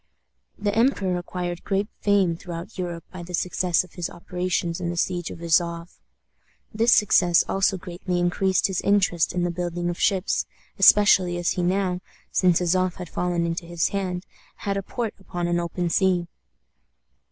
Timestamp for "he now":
11.51-12.01